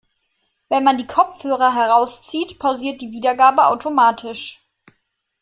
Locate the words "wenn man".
0.67-0.97